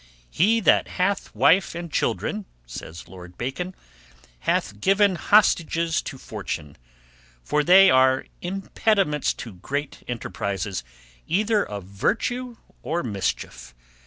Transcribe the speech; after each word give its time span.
"He 0.31 0.59
that 0.61 0.87
hath 0.97 1.35
wife 1.35 1.75
and 1.75 1.91
children," 1.91 2.45
says 2.65 3.07
Lord 3.07 3.37
Bacon, 3.37 3.75
"hath 4.49 4.81
given 4.81 5.13
hostages 5.13 6.01
to 6.01 6.17
fortune; 6.17 6.75
for 7.43 7.63
they 7.63 7.91
are 7.91 8.25
impediments 8.41 9.31
to 9.35 9.53
great 9.53 10.01
enterprises, 10.07 10.83
either 11.27 11.63
of 11.63 11.83
virtue 11.83 12.57
or 12.81 13.03
mischief. 13.03 13.75